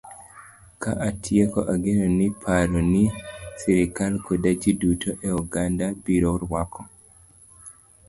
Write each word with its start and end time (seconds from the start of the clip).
Ka 0.83 0.93
atieko, 1.07 1.59
ageno 1.73 2.07
ni 2.17 2.27
paro 2.41 2.79
ni 2.91 3.03
sirkal 3.61 4.13
koda 4.25 4.49
ji 4.61 4.71
duto 4.81 5.09
e 5.27 5.29
oganda 5.41 5.85
biro 6.03 6.31
rwako. 6.43 6.81